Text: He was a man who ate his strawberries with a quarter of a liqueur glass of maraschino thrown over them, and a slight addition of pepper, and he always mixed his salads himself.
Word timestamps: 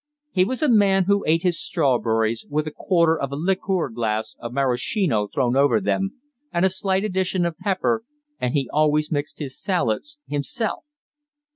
He 0.31 0.43
was 0.45 0.63
a 0.63 0.67
man 0.67 1.03
who 1.03 1.23
ate 1.27 1.43
his 1.43 1.61
strawberries 1.61 2.43
with 2.49 2.65
a 2.65 2.71
quarter 2.71 3.21
of 3.21 3.31
a 3.31 3.35
liqueur 3.35 3.87
glass 3.89 4.35
of 4.39 4.51
maraschino 4.51 5.27
thrown 5.27 5.55
over 5.55 5.79
them, 5.79 6.19
and 6.51 6.65
a 6.65 6.69
slight 6.69 7.03
addition 7.03 7.45
of 7.45 7.55
pepper, 7.59 8.03
and 8.39 8.55
he 8.55 8.67
always 8.73 9.11
mixed 9.11 9.37
his 9.37 9.61
salads 9.61 10.17
himself. 10.27 10.85